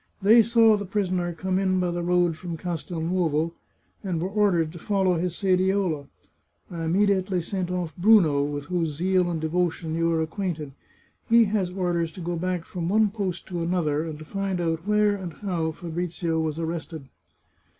[0.19, 3.53] They saw the prisoner come in by the road from Castelnovo,
[4.03, 6.07] and were ordered to follow his sediola.
[6.71, 10.71] I immediately sent oflf Bruno, with whose zeal and devotion you are acquainted.
[11.29, 14.87] He has orders to go back from one post to another, and to find out
[14.87, 17.07] where and how Fabrizio was arrested."